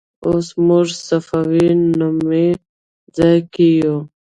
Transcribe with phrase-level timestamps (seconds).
[0.25, 1.67] اوس موږ صفوي
[1.99, 2.47] نومې
[3.17, 3.97] ځای کې یو.